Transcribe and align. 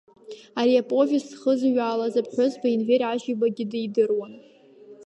Ари 0.59 0.81
аповест 0.81 1.27
зхызҩаалаз 1.31 2.15
аԥҳәызба 2.21 2.67
Енвер 2.75 3.01
Ажьибагьы 3.11 3.65
дидыруан. 3.71 4.33